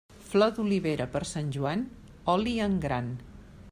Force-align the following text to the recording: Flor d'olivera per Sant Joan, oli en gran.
Flor 0.29 0.55
d'olivera 0.55 1.07
per 1.17 1.21
Sant 1.33 1.53
Joan, 1.59 1.85
oli 2.37 2.57
en 2.69 2.85
gran. 2.87 3.15